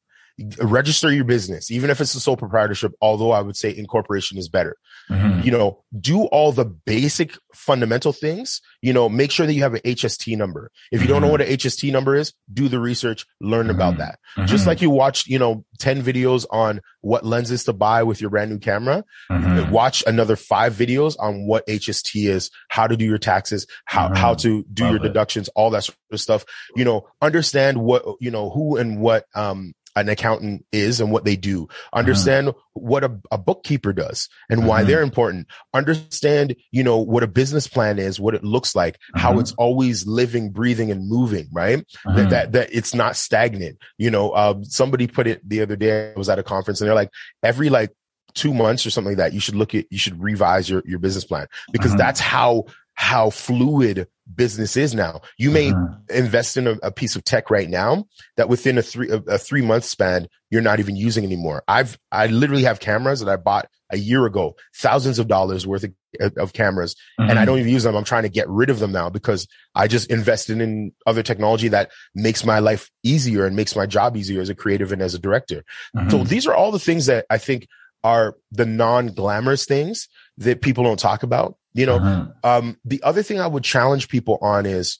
[0.60, 4.50] register your business, even if it's a sole proprietorship, although I would say incorporation is
[4.50, 4.78] better.
[5.10, 5.41] Mm-hmm.
[5.41, 9.76] You know, do all the basic fundamental things, you know, make sure that you have
[9.76, 10.72] an HST number.
[10.91, 11.13] If you mm-hmm.
[11.13, 11.32] don't know mm-hmm.
[11.34, 13.76] what an HST number is, do the research, learn mm-hmm.
[13.76, 14.17] about that.
[14.36, 14.48] Mm-hmm.
[14.48, 18.30] Just like you watched, you know, 10 videos on what lenses to buy with your
[18.30, 19.72] brand new camera, mm-hmm.
[19.72, 24.34] watch another five videos on what HST is, how to do your taxes, how, how
[24.36, 26.46] to do Love your deductions, all that sort of stuff.
[26.76, 31.26] You know, understand what, you know, who and what, um, an accountant is and what
[31.26, 31.68] they do.
[31.94, 32.60] Understand uh-huh.
[32.74, 34.70] what a, a, bookkeeper does and uh-huh.
[34.70, 35.48] why they're important.
[35.74, 39.20] Understand, you know, what a business plan is, what it looks like, uh-huh.
[39.20, 41.86] how it's always living, breathing and moving, right?
[42.06, 43.78] That, that, that it's not stagnant.
[43.98, 46.88] You know, uh, somebody put it the other day, I was at a conference and
[46.88, 47.12] they're like,
[47.44, 47.92] every like
[48.34, 51.00] two months or something like that, you should look at, you should revise your, your
[51.00, 55.22] business plan because that's how how fluid business is now.
[55.38, 55.96] You may uh-huh.
[56.10, 58.06] invest in a, a, piece of tech right now
[58.38, 61.64] that within a three a, a, three month span you're not even using anymore.
[61.68, 65.84] I've I literally have cameras that I bought a year ago, thousands of dollars worth
[66.20, 67.30] of, of cameras, uh-huh.
[67.30, 67.96] and I don't even use them.
[67.96, 71.68] I'm trying to get rid of them now because I just invested in other technology
[71.70, 75.14] that makes my life easier and makes my job easier as a creative and as
[75.14, 75.64] a director.
[75.98, 76.10] Uh-huh.
[76.10, 77.68] So these are all the things that I think
[78.04, 80.08] are the non glamorous things
[80.38, 82.28] that people don't talk about you know, uh-huh.
[82.44, 85.00] um, the other thing I would challenge people on is,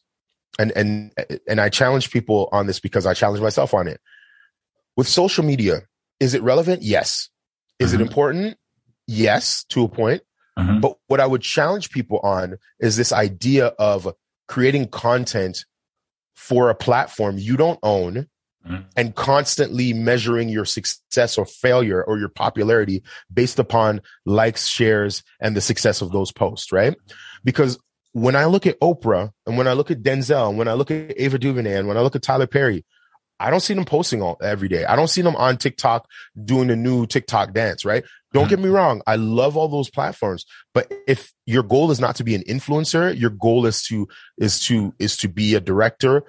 [0.60, 1.12] and and
[1.48, 4.02] and I challenge people on this because I challenge myself on it.
[4.96, 5.82] With social media,
[6.20, 6.82] is it relevant?
[6.82, 7.30] Yes.
[7.80, 8.04] Is uh-huh.
[8.04, 8.58] it important?
[9.08, 10.22] Yes, to a point.
[10.58, 10.80] Mm-hmm.
[10.80, 14.14] But what I would challenge people on is this idea of
[14.48, 15.66] creating content
[16.36, 18.28] for a platform you don't own
[18.68, 18.84] mm-hmm.
[18.96, 25.56] and constantly measuring your success or failure or your popularity based upon likes, shares, and
[25.56, 26.96] the success of those posts, right?
[27.44, 27.80] Because
[28.14, 30.92] when I look at Oprah and when I look at Denzel, and when I look
[30.92, 32.86] at Ava DuVernay and when I look at Tyler Perry,
[33.40, 34.86] I don't see them posting all every day.
[34.86, 36.08] I don't see them on TikTok
[36.46, 38.04] doing the new TikTok dance, right?
[38.32, 38.76] Don't get me mm-hmm.
[38.76, 39.02] wrong.
[39.06, 43.18] I love all those platforms, but if your goal is not to be an influencer,
[43.18, 46.24] your goal is to, is to, is to be a director.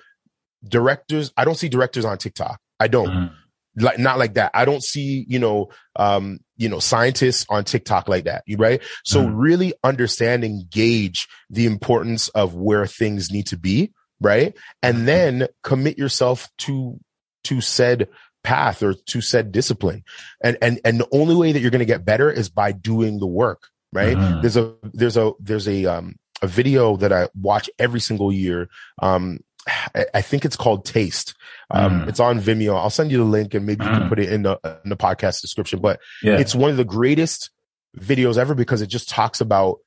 [0.66, 2.58] Directors, I don't see directors on TikTok.
[2.80, 3.08] I don't.
[3.08, 3.34] Mm-hmm
[3.76, 4.50] like not like that.
[4.54, 8.82] I don't see, you know, um, you know, scientists on TikTok like that, right?
[9.04, 9.32] So mm.
[9.34, 14.56] really understanding, gauge the importance of where things need to be, right?
[14.82, 15.06] And mm-hmm.
[15.06, 16.98] then commit yourself to
[17.44, 18.08] to said
[18.42, 20.04] path or to said discipline.
[20.42, 23.18] And and and the only way that you're going to get better is by doing
[23.18, 24.16] the work, right?
[24.16, 24.40] Mm-hmm.
[24.40, 28.68] There's a there's a there's a um a video that I watch every single year.
[29.02, 29.40] Um
[30.14, 31.34] I think it's called Taste.
[31.70, 32.08] Um, mm.
[32.08, 32.76] It's on Vimeo.
[32.76, 33.88] I'll send you the link and maybe mm.
[33.88, 34.08] you can mm.
[34.08, 35.80] put it in the in the podcast description.
[35.80, 36.38] But yeah.
[36.38, 37.50] it's one of the greatest
[37.98, 39.78] videos ever because it just talks about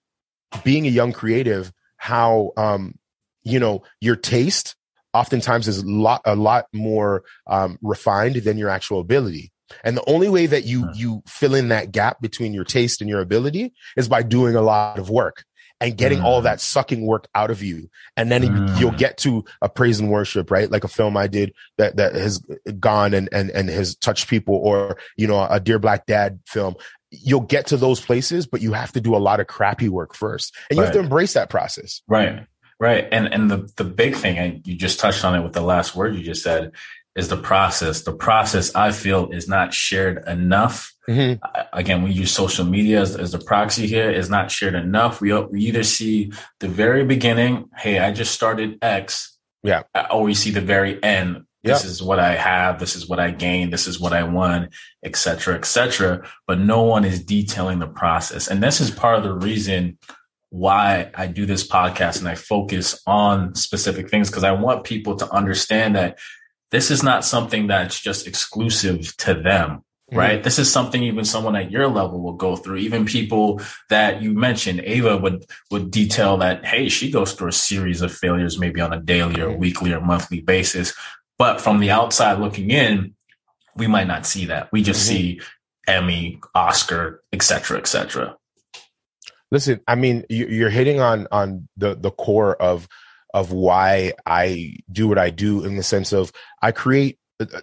[0.63, 2.95] being a young creative, how um,
[3.43, 4.75] you know, your taste
[5.13, 9.51] oftentimes is a lot a lot more um, refined than your actual ability.
[9.83, 10.91] And the only way that you hmm.
[10.95, 14.61] you fill in that gap between your taste and your ability is by doing a
[14.61, 15.43] lot of work
[15.79, 16.23] and getting mm.
[16.23, 17.89] all that sucking work out of you.
[18.15, 18.79] And then mm.
[18.79, 20.69] you'll get to a praise and worship, right?
[20.71, 22.39] Like a film I did that, that has
[22.79, 26.75] gone and, and, and has touched people or, you know, a Dear Black Dad film.
[27.11, 30.13] You'll get to those places, but you have to do a lot of crappy work
[30.13, 30.87] first and you right.
[30.87, 32.01] have to embrace that process.
[32.07, 32.45] Right.
[32.79, 33.07] Right.
[33.11, 35.95] And and the the big thing, and you just touched on it with the last
[35.95, 36.73] word you just said,
[37.17, 38.03] is the process.
[38.03, 40.93] The process I feel is not shared enough.
[41.09, 41.43] Mm-hmm.
[41.73, 45.19] Again, we use social media as, as the proxy here is not shared enough.
[45.19, 49.35] We, we either see the very beginning, Hey, I just started X.
[49.63, 49.83] Yeah.
[50.11, 51.43] Or we see the very end.
[51.63, 51.89] This yep.
[51.89, 52.79] is what I have.
[52.79, 53.73] This is what I gained.
[53.73, 54.69] This is what I won,
[55.03, 56.23] etc., etc.
[56.45, 58.47] But no one is detailing the process.
[58.47, 59.97] And this is part of the reason
[60.49, 65.15] why I do this podcast and I focus on specific things because I want people
[65.17, 66.19] to understand that
[66.71, 69.83] this is not something that's just exclusive to them.
[70.09, 70.17] Mm-hmm.
[70.17, 70.43] Right.
[70.43, 72.77] This is something even someone at your level will go through.
[72.77, 77.53] Even people that you mentioned, Ava would, would detail that, Hey, she goes through a
[77.53, 79.59] series of failures, maybe on a daily or mm-hmm.
[79.59, 80.93] weekly or monthly basis.
[81.37, 83.15] But from the outside looking in,
[83.75, 84.71] we might not see that.
[84.71, 85.17] We just mm-hmm.
[85.17, 85.41] see
[85.87, 88.37] Emmy, Oscar, et cetera, et cetera.
[89.51, 92.87] Listen, I mean, you're hitting on on the the core of
[93.37, 97.19] of why I do what I do in the sense of I create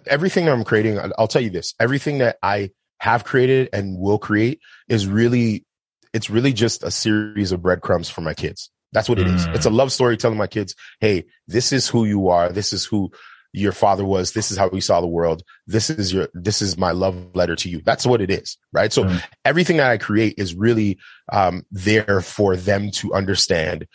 [0.07, 0.99] everything I'm creating.
[1.17, 5.65] I'll tell you this: everything that I have created and will create is really,
[6.13, 8.71] it's really just a series of breadcrumbs for my kids.
[8.93, 9.35] That's what it mm.
[9.35, 9.45] is.
[9.47, 12.49] It's a love story telling my kids, "Hey, this is who you are.
[12.49, 13.11] This is who
[13.55, 16.77] your father was this is how we saw the world this is your this is
[16.77, 19.23] my love letter to you that's what it is right so mm.
[19.45, 20.99] everything that i create is really
[21.31, 23.87] um there for them to understand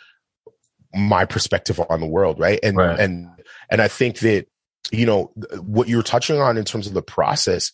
[0.93, 2.99] my perspective on the world right and right.
[2.99, 3.27] and
[3.69, 4.47] and i think that
[4.91, 7.71] you know what you're touching on in terms of the process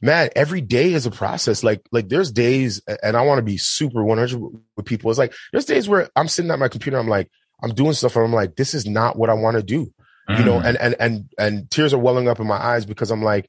[0.00, 3.58] man every day is a process like like there's days and i want to be
[3.58, 4.40] super 100
[4.76, 7.30] with people it's like there's days where i'm sitting at my computer i'm like
[7.62, 9.92] i'm doing stuff and i'm like this is not what i want to do
[10.28, 10.38] mm.
[10.38, 10.64] you know, mm.
[10.64, 13.48] and, and, and, and tears are welling up in my eyes because I'm like,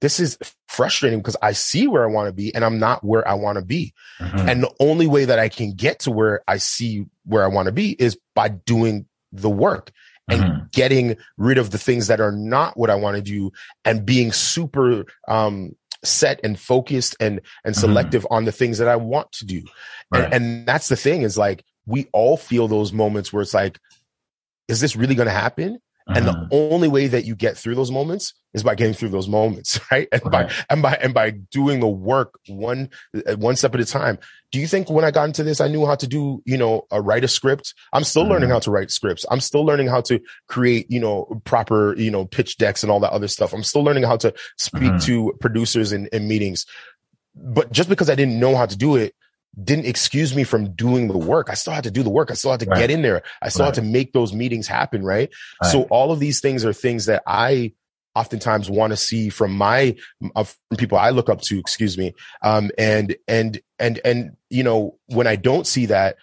[0.00, 3.26] this is frustrating because I see where I want to be and I'm not where
[3.26, 3.92] I want to be.
[4.18, 4.48] Mm-hmm.
[4.48, 7.66] And the only way that I can get to where I see where I want
[7.66, 9.90] to be is by doing the work
[10.28, 10.64] and mm-hmm.
[10.72, 13.52] getting rid of the things that are not what I want to do
[13.84, 17.80] and being super, um, set and focused and, and mm-hmm.
[17.80, 18.34] selective mm-hmm.
[18.34, 19.62] on the things that I want to do.
[20.10, 20.24] Right.
[20.24, 23.78] And, and that's the thing is like, we all feel those moments where it's like,
[24.68, 25.80] is this really going to happen?
[26.08, 26.46] And the uh-huh.
[26.50, 30.08] only way that you get through those moments is by getting through those moments, right?
[30.10, 30.30] And okay.
[30.30, 34.18] by and by and by doing the work one uh, one step at a time.
[34.50, 36.86] Do you think when I got into this, I knew how to do, you know,
[36.90, 37.74] a write a script?
[37.92, 38.32] I'm still mm-hmm.
[38.32, 39.24] learning how to write scripts.
[39.30, 43.00] I'm still learning how to create, you know, proper, you know, pitch decks and all
[43.00, 43.52] that other stuff.
[43.52, 44.98] I'm still learning how to speak mm-hmm.
[45.06, 46.66] to producers in, in meetings.
[47.36, 49.14] But just because I didn't know how to do it
[49.62, 51.50] didn't excuse me from doing the work.
[51.50, 52.30] I still had to do the work.
[52.30, 52.78] I still had to right.
[52.78, 53.22] get in there.
[53.42, 53.74] I still right.
[53.74, 55.04] had to make those meetings happen.
[55.04, 55.30] Right?
[55.62, 55.70] right?
[55.70, 57.72] So all of these things are things that I
[58.14, 59.96] oftentimes want to see from my
[60.34, 61.58] uh, from people I look up to.
[61.58, 62.14] Excuse me.
[62.42, 66.16] Um, and and and and you know when I don't see that,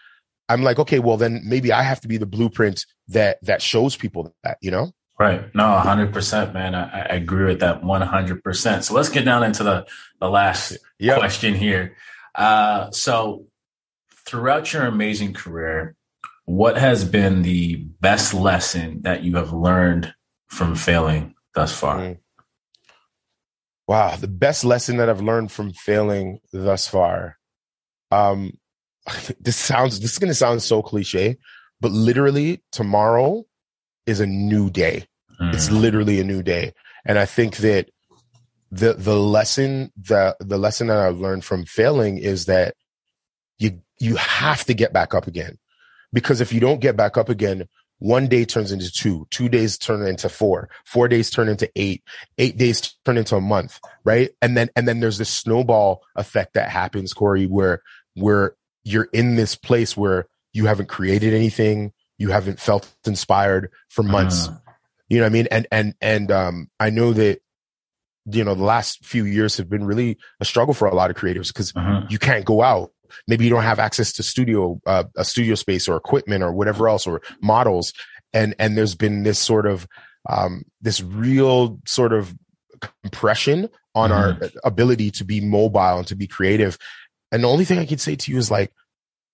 [0.50, 3.96] I'm like, okay, well then maybe I have to be the blueprint that that shows
[3.96, 4.58] people that.
[4.62, 4.92] You know.
[5.20, 5.54] Right.
[5.56, 6.76] No, hundred percent, man.
[6.76, 8.84] I, I, agree with that one hundred percent.
[8.84, 9.88] So let's get down into the
[10.20, 11.18] the last yeah.
[11.18, 11.98] question here.
[12.38, 13.46] Uh, so
[14.28, 15.96] throughout your amazing career,
[16.46, 20.14] what has been the best lesson that you have learned
[20.48, 21.98] from failing thus far?
[21.98, 22.18] Mm.
[23.88, 27.38] Wow, the best lesson that I've learned from failing thus far.
[28.12, 28.54] Um,
[29.40, 31.38] this sounds this is going to sound so cliche,
[31.82, 33.46] but literally tomorrow
[34.06, 35.06] is a new day.
[35.42, 35.54] Mm.
[35.54, 36.74] It's literally a new day,
[37.06, 37.90] and I think that
[38.72, 42.76] the the lesson the the lesson that I've learned from failing is that
[43.60, 45.58] you you have to get back up again,
[46.14, 47.68] because if you don't get back up again,
[48.00, 52.04] one day turns into two, two days turn into four, four days turn into eight,
[52.38, 54.30] eight days turn into a month, right?
[54.42, 57.82] And then and then there's this snowball effect that happens, Corey, where
[58.16, 64.04] where you're in this place where you haven't created anything, you haven't felt inspired for
[64.04, 64.48] months.
[64.48, 64.58] Uh.
[65.10, 65.48] You know what I mean?
[65.52, 67.40] And and and um I know that
[68.30, 71.16] you know the last few years have been really a struggle for a lot of
[71.16, 72.04] creatives because uh-huh.
[72.10, 72.92] you can't go out.
[73.28, 76.88] Maybe you don't have access to studio uh, a studio space or equipment or whatever
[76.90, 77.94] else or models.
[78.34, 79.88] And and there's been this sort of
[80.30, 82.36] um, this real sort of
[83.04, 84.58] compression on our mm-hmm.
[84.64, 86.78] ability to be mobile and to be creative.
[87.32, 88.72] And the only thing i can say to you is like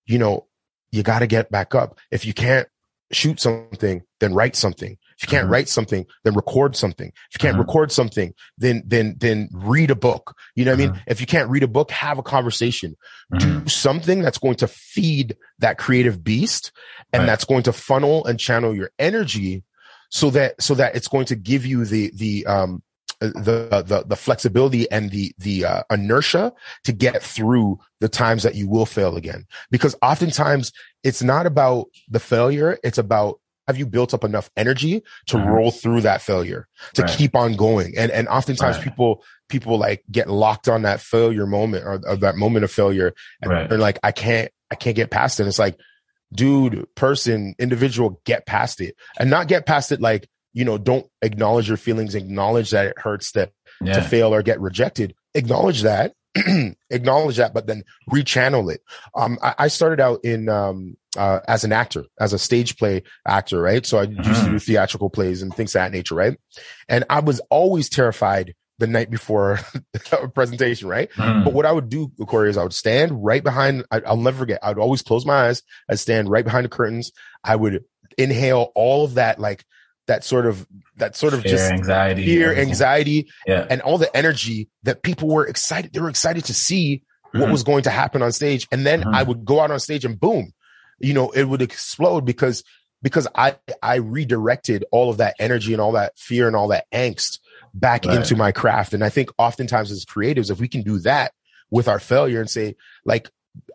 [0.06, 0.48] you know
[0.92, 2.00] you got to get back up.
[2.12, 2.68] If you can't
[3.12, 5.54] shoot something then write something if you can't mm-hmm.
[5.54, 7.08] write something, then record something.
[7.08, 7.62] If you can't mm-hmm.
[7.62, 10.36] record something, then then then read a book.
[10.56, 10.90] You know what I mean?
[10.90, 11.12] Mm-hmm.
[11.12, 12.98] If you can't read a book, have a conversation.
[13.38, 13.68] Do mm-hmm.
[13.68, 16.74] something that's going to feed that creative beast
[17.14, 17.26] and right.
[17.26, 19.64] that's going to funnel and channel your energy
[20.10, 22.84] so that so that it's going to give you the the um
[23.20, 26.52] the the the flexibility and the the uh, inertia
[26.84, 31.86] to get through the times that you will fail again because oftentimes it's not about
[32.10, 35.50] the failure it's about have you built up enough energy to mm-hmm.
[35.50, 37.12] roll through that failure to right.
[37.12, 38.84] keep on going and and oftentimes right.
[38.84, 43.14] people people like get locked on that failure moment or, or that moment of failure
[43.42, 43.70] and right.
[43.70, 45.78] they're like i can't i can't get past it and it's like
[46.34, 51.06] dude person individual get past it and not get past it like you know don't
[51.22, 53.94] acknowledge your feelings acknowledge that it hurts that yeah.
[53.94, 56.14] to fail or get rejected acknowledge that
[56.90, 58.82] acknowledge that, but then rechannel it.
[59.16, 63.04] Um, I, I started out in um, uh, as an actor, as a stage play
[63.28, 63.86] actor, right?
[63.86, 64.18] So I mm-hmm.
[64.18, 64.58] used to do mm-hmm.
[64.58, 66.38] theatrical plays and things of that nature, right?
[66.88, 69.60] And I was always terrified the night before
[70.12, 71.10] a presentation, right?
[71.12, 71.46] Mm.
[71.46, 73.86] But what I would do, Corey, is I would stand right behind.
[73.92, 74.60] I, will never forget.
[74.64, 75.62] I would always close my eyes.
[75.90, 77.12] I'd stand right behind the curtains.
[77.44, 77.84] I would
[78.18, 79.64] inhale all of that, like
[80.08, 82.70] that sort of that sort of fear, just anxiety, fear, everything.
[82.70, 83.66] anxiety, yeah.
[83.70, 85.94] and all the energy that people were excited.
[85.94, 87.40] They were excited to see mm-hmm.
[87.40, 89.16] what was going to happen on stage, and then mm-hmm.
[89.16, 90.52] I would go out on stage and boom,
[91.04, 92.64] you know, it would explode because
[93.02, 96.90] because I I redirected all of that energy and all that fear and all that
[96.92, 97.40] angst
[97.74, 98.18] back right.
[98.18, 98.94] into my craft.
[98.94, 101.34] And I think oftentimes as creatives, if we can do that
[101.70, 103.30] with our failure and say like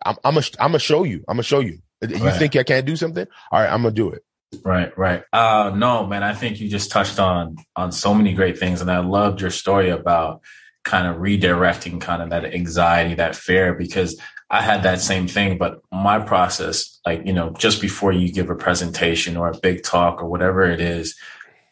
[0.05, 1.79] I'm I'm a, I'm gonna show you, I'm gonna show you.
[2.01, 2.37] You right.
[2.37, 3.27] think I can't do something?
[3.51, 4.23] All right, I'm gonna do it.
[4.65, 5.23] Right, right.
[5.31, 8.89] Uh no, man, I think you just touched on on so many great things and
[8.89, 10.41] I loved your story about
[10.83, 15.57] kind of redirecting kind of that anxiety, that fear because I had that same thing,
[15.57, 19.83] but my process like, you know, just before you give a presentation or a big
[19.83, 21.15] talk or whatever it is,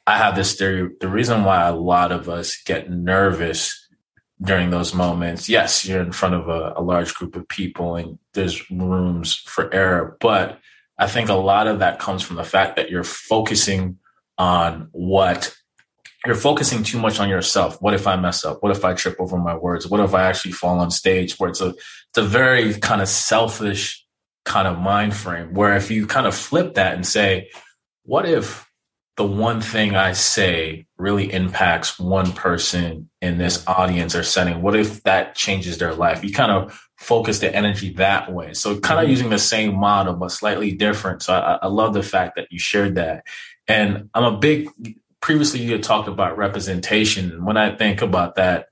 [0.06, 3.88] I have this theory the reason why a lot of us get nervous
[4.42, 5.50] during those moments.
[5.50, 9.74] Yes, you're in front of a, a large group of people and there's rooms for
[9.74, 10.60] error, but
[10.98, 13.98] I think a lot of that comes from the fact that you're focusing
[14.38, 15.56] on what
[16.26, 17.82] you're focusing too much on yourself.
[17.82, 18.62] What if I mess up?
[18.62, 19.88] What if I trip over my words?
[19.88, 21.38] What if I actually fall on stage?
[21.38, 24.06] Where it's a it's a very kind of selfish
[24.46, 25.54] kind of mind frame.
[25.54, 27.50] Where if you kind of flip that and say,
[28.04, 28.68] what if
[29.18, 34.62] the one thing I say really impacts one person in this audience or setting?
[34.62, 36.24] What if that changes their life?
[36.24, 38.54] You kind of focus the energy that way.
[38.54, 39.12] So kind of mm-hmm.
[39.12, 41.22] using the same model, but slightly different.
[41.24, 43.24] So I, I, love the fact that you shared that.
[43.68, 44.70] And I'm a big,
[45.28, 47.44] previously you had talked about representation.
[47.44, 48.68] When I think about that,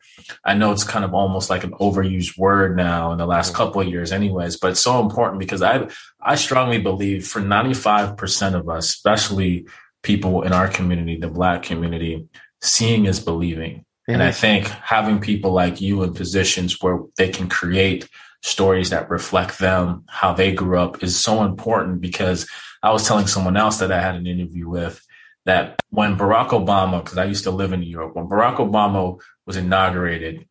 [0.46, 3.58] I know it's kind of almost like an overused word now in the last mm-hmm.
[3.58, 5.90] couple of years anyways, but it's so important because I,
[6.22, 9.68] I strongly believe for 95% of us, especially
[10.02, 12.26] people in our community, the black community,
[12.62, 13.80] seeing is believing.
[13.80, 14.14] Mm-hmm.
[14.14, 18.08] And I think having people like you in positions where they can create
[18.44, 22.48] stories that reflect them, how they grew up is so important because
[22.82, 25.05] I was telling someone else that I had an interview with
[25.46, 29.20] that when Barack Obama, because I used to live in New York, when Barack Obama
[29.46, 30.48] was inaugurated,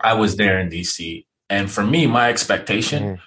[0.00, 1.24] I was there in DC.
[1.48, 3.22] And for me, my expectation mm-hmm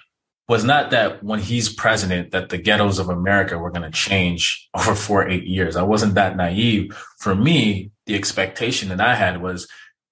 [0.48, 4.68] was not that when he's president that the ghettos of America were going to change
[4.74, 5.76] over four eight years.
[5.76, 6.94] I wasn't that naive.
[7.18, 9.66] For me, the expectation that I had was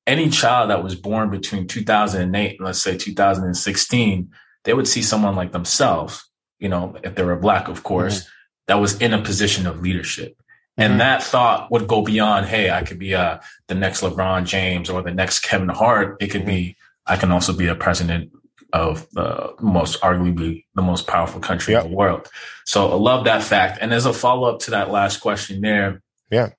[0.07, 4.31] any child that was born between 2008 and let's say 2016
[4.64, 6.28] they would see someone like themselves,
[6.59, 8.28] you know, if they were black, of course, mm-hmm.
[8.68, 10.39] that was in a position of leadership.
[10.81, 10.99] And mm-hmm.
[10.99, 15.03] that thought would go beyond, hey, I could be uh, the next LeBron James or
[15.03, 16.16] the next Kevin Hart.
[16.20, 16.76] It could be,
[17.07, 18.33] I can also be a president
[18.72, 21.85] of the most arguably the most powerful country yep.
[21.85, 22.28] in the world.
[22.64, 23.78] So I love that fact.
[23.81, 26.51] And as a follow up to that last question there, yeah,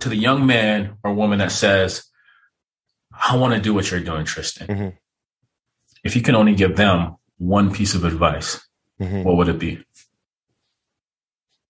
[0.00, 2.04] to the young man or woman that says,
[3.12, 4.66] I want to do what you're doing, Tristan.
[4.66, 4.88] Mm-hmm.
[6.04, 8.60] If you can only give them one piece of advice,
[9.00, 9.22] mm-hmm.
[9.22, 9.84] what would it be?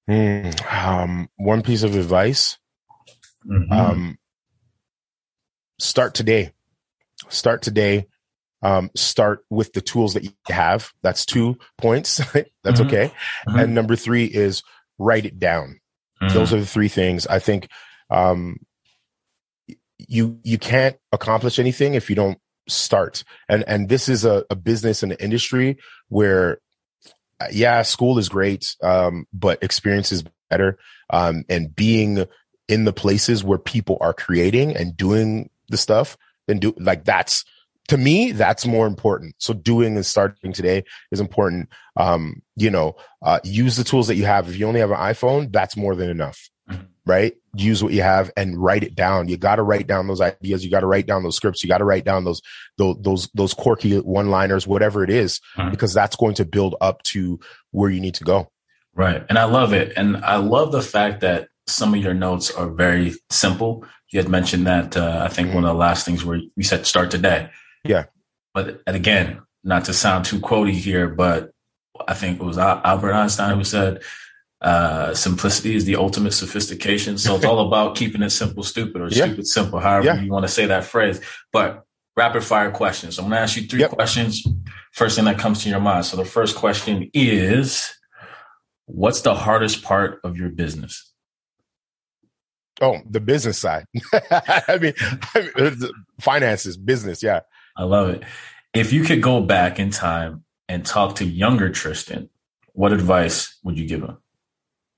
[0.08, 2.56] Mm, um, one piece of advice.
[3.46, 3.72] Mm-hmm.
[3.72, 4.18] Um,
[5.78, 6.52] start today.
[7.28, 8.06] Start today.
[8.62, 10.92] Um, start with the tools that you have.
[11.02, 12.16] That's two points.
[12.32, 12.86] That's mm-hmm.
[12.86, 13.12] okay.
[13.48, 13.58] Mm-hmm.
[13.58, 14.62] And number three is
[14.98, 15.80] write it down.
[16.22, 16.34] Mm-hmm.
[16.34, 17.26] Those are the three things.
[17.26, 17.68] I think
[18.10, 18.56] um,
[19.98, 22.38] you you can't accomplish anything if you don't
[22.68, 23.24] start.
[23.48, 25.78] And and this is a, a business and an industry
[26.08, 26.58] where
[27.50, 30.78] yeah, school is great, um, but experience is better.
[31.10, 32.26] Um, and being
[32.68, 36.16] in the places where people are creating and doing the stuff,
[36.46, 37.44] then do like that's
[37.88, 39.34] to me that's more important.
[39.38, 41.68] So doing and starting today is important.
[41.96, 44.48] Um, you know, uh, use the tools that you have.
[44.48, 46.50] If you only have an iPhone, that's more than enough.
[47.08, 47.32] Right?
[47.56, 49.28] Use what you have and write it down.
[49.28, 50.62] You got to write down those ideas.
[50.62, 51.62] You got to write down those scripts.
[51.62, 52.42] You got to write down those,
[52.76, 55.70] those, those, those quirky one liners, whatever it is, mm-hmm.
[55.70, 57.40] because that's going to build up to
[57.70, 58.52] where you need to go.
[58.94, 59.24] Right.
[59.30, 59.94] And I love it.
[59.96, 63.86] And I love the fact that some of your notes are very simple.
[64.10, 65.54] You had mentioned that, uh, I think mm-hmm.
[65.54, 67.48] one of the last things where you said start today.
[67.84, 68.04] Yeah.
[68.52, 71.52] But and again, not to sound too quotey here, but
[72.06, 74.02] I think it was Albert Einstein who said,
[74.60, 77.18] uh, simplicity is the ultimate sophistication.
[77.18, 79.26] So it's all about keeping it simple, stupid, or yeah.
[79.26, 80.20] stupid, simple, however yeah.
[80.20, 81.20] you want to say that phrase.
[81.52, 81.84] But
[82.16, 83.16] rapid fire questions.
[83.16, 83.90] So I'm going to ask you three yep.
[83.90, 84.44] questions.
[84.92, 86.04] First thing that comes to your mind.
[86.06, 87.94] So the first question is
[88.88, 91.12] What's the hardest part of your business?
[92.80, 93.84] Oh, the business side.
[94.12, 94.94] I, mean,
[95.34, 95.90] I mean,
[96.20, 97.22] finances, business.
[97.22, 97.40] Yeah.
[97.76, 98.22] I love it.
[98.72, 102.30] If you could go back in time and talk to younger Tristan,
[102.72, 104.16] what advice would you give him?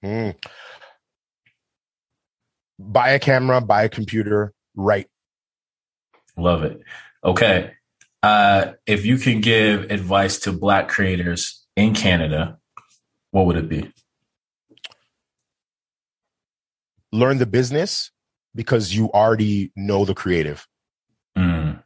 [0.05, 0.37] Mm.
[2.79, 5.09] Buy a camera, buy a computer, write.
[6.37, 6.81] Love it.
[7.23, 7.73] Okay.
[8.23, 12.59] Uh, if you can give advice to Black creators in Canada,
[13.31, 13.93] what would it be?
[17.13, 18.11] Learn the business
[18.55, 20.67] because you already know the creative.
[21.37, 21.83] Mm.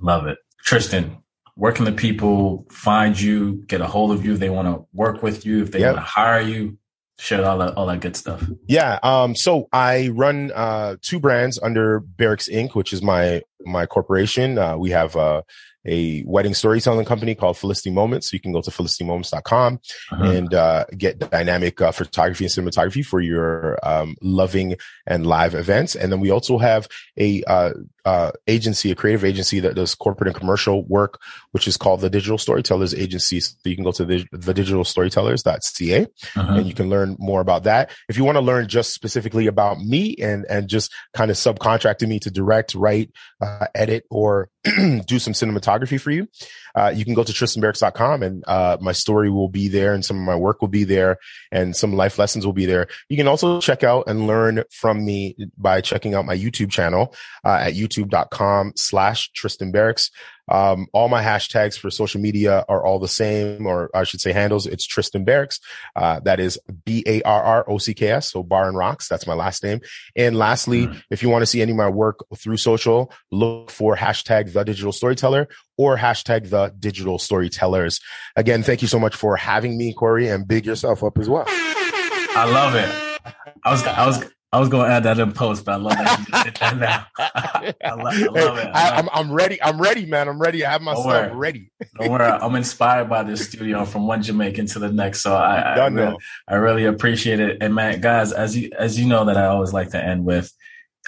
[0.00, 0.38] Love it.
[0.64, 1.18] Tristan,
[1.54, 4.86] where can the people find you, get a hold of you if they want to
[4.92, 5.94] work with you, if they yep.
[5.94, 6.78] want to hire you?
[7.18, 8.44] Share all that all that good stuff.
[8.66, 8.98] Yeah.
[9.02, 14.58] Um, so I run uh, two brands under Barrocks Inc., which is my my corporation.
[14.58, 15.42] Uh, we have uh,
[15.86, 18.30] a wedding storytelling company called Felicity Moments.
[18.30, 19.80] So you can go to felicitymoments.com
[20.12, 20.24] uh-huh.
[20.24, 24.76] and uh, get dynamic uh, photography and cinematography for your um, loving
[25.06, 25.94] and live events.
[25.94, 27.72] And then we also have a uh,
[28.04, 31.20] uh, agency, a creative agency that does corporate and commercial work,
[31.52, 33.40] which is called the Digital Storytellers Agency.
[33.40, 36.06] So you can go to the, the digitalstorytellers.ca
[36.36, 36.54] uh-huh.
[36.54, 37.90] and you can learn more about that.
[38.08, 42.08] If you want to learn just specifically about me and, and just kind of subcontracting
[42.08, 43.10] me to direct, write,
[43.40, 46.28] uh, edit, or do some cinematography for you,
[46.74, 50.16] uh, you can go to tristanbarrocks.com and uh, my story will be there and some
[50.18, 51.18] of my work will be there
[51.52, 52.86] and some life lessons will be there.
[53.08, 57.14] You can also check out and learn from me by checking out my YouTube channel
[57.44, 60.10] uh, at youtube.com slash Tristan Barrocks.
[60.48, 64.32] Um, all my hashtags for social media are all the same, or I should say
[64.32, 64.66] handles.
[64.66, 65.60] It's Tristan Barrocks.
[65.96, 68.32] Uh, that is B A R R O C K S.
[68.32, 69.08] So Bar and Rocks.
[69.08, 69.80] That's my last name.
[70.16, 71.02] And lastly, mm.
[71.10, 74.64] if you want to see any of my work through social, look for hashtag the
[74.64, 78.00] digital storyteller or hashtag the digital storytellers.
[78.36, 81.44] Again, thank you so much for having me, Corey, and big yourself up as well.
[81.46, 83.34] I love it.
[83.64, 85.96] I was, I was, I was going to add that in post, but I love
[85.96, 87.06] that you did that now.
[87.18, 88.70] I, love, I love it.
[88.72, 89.60] I, am I'm ready.
[89.60, 90.28] I'm ready, man.
[90.28, 90.64] I'm ready.
[90.64, 91.72] I have my stuff ready.
[91.98, 92.24] Don't worry.
[92.24, 95.22] I'm inspired by this studio from one Jamaican to the next.
[95.22, 96.16] So I, I, really,
[96.46, 97.58] I really appreciate it.
[97.62, 100.52] And man, guys, as you, as you know that I always like to end with,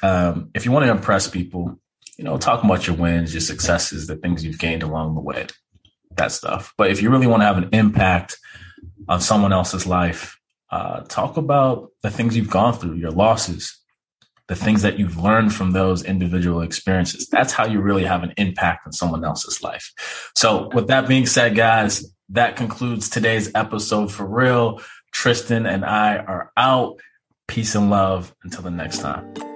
[0.02, 1.78] um, if you want to impress people,
[2.16, 5.46] you know, talk about your wins, your successes, the things you've gained along the way,
[6.16, 6.72] that stuff.
[6.78, 8.38] But if you really want to have an impact
[9.08, 10.38] on someone else's life,
[10.70, 13.78] uh, talk about the things you've gone through, your losses,
[14.48, 17.28] the things that you've learned from those individual experiences.
[17.28, 19.92] That's how you really have an impact on someone else's life.
[20.36, 24.80] So, with that being said, guys, that concludes today's episode for real.
[25.12, 27.00] Tristan and I are out.
[27.48, 29.55] Peace and love until the next time.